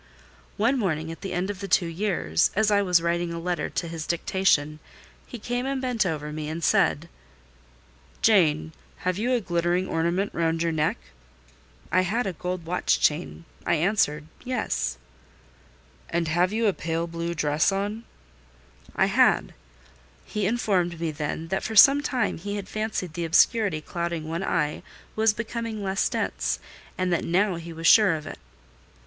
One 0.57 0.79
morning 0.79 1.11
at 1.11 1.21
the 1.21 1.31
end 1.31 1.51
of 1.51 1.59
the 1.59 1.67
two 1.67 1.85
years, 1.85 2.49
as 2.55 2.71
I 2.71 2.81
was 2.81 3.03
writing 3.03 3.31
a 3.31 3.37
letter 3.37 3.69
to 3.69 3.87
his 3.87 4.07
dictation, 4.07 4.79
he 5.27 5.37
came 5.37 5.67
and 5.67 5.79
bent 5.79 6.07
over 6.07 6.31
me, 6.33 6.49
and 6.49 6.63
said—"Jane, 6.63 8.71
have 9.05 9.19
you 9.19 9.33
a 9.33 9.41
glittering 9.41 9.87
ornament 9.87 10.33
round 10.33 10.63
your 10.63 10.71
neck?" 10.71 10.97
I 11.91 12.01
had 12.01 12.25
a 12.25 12.33
gold 12.33 12.65
watch 12.65 12.99
chain: 12.99 13.45
I 13.63 13.75
answered 13.75 14.25
"Yes." 14.43 14.97
"And 16.09 16.27
have 16.29 16.51
you 16.51 16.65
a 16.65 16.73
pale 16.73 17.05
blue 17.05 17.35
dress 17.35 17.71
on?" 17.71 18.03
And 18.05 18.05
have 18.07 18.09
you 18.11 18.25
a 18.25 18.29
pale 18.33 18.41
blue 18.97 19.05
dress 19.05 19.19
on? 19.21 19.35
I 19.35 19.35
had. 19.35 19.53
He 20.25 20.47
informed 20.47 20.99
me 20.99 21.11
then, 21.11 21.49
that 21.49 21.61
for 21.61 21.75
some 21.75 22.01
time 22.01 22.39
he 22.39 22.55
had 22.55 22.67
fancied 22.67 23.13
the 23.13 23.25
obscurity 23.25 23.81
clouding 23.81 24.27
one 24.27 24.41
eye 24.43 24.81
was 25.15 25.31
becoming 25.35 25.83
less 25.83 26.09
dense; 26.09 26.57
and 26.97 27.13
that 27.13 27.23
now 27.23 27.53
he 27.57 27.71
was 27.71 27.85
sure 27.85 28.15
of 28.15 28.25
it. 28.25 28.39